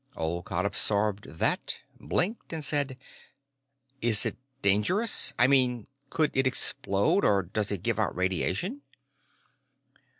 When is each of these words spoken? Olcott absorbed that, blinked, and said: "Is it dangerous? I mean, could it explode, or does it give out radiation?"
Olcott 0.17 0.65
absorbed 0.65 1.25
that, 1.25 1.77
blinked, 1.99 2.51
and 2.51 2.65
said: 2.65 2.97
"Is 4.01 4.25
it 4.25 4.35
dangerous? 4.63 5.35
I 5.37 5.45
mean, 5.45 5.85
could 6.09 6.35
it 6.35 6.47
explode, 6.47 7.23
or 7.23 7.43
does 7.43 7.69
it 7.71 7.83
give 7.83 7.99
out 7.99 8.15
radiation?" 8.15 8.81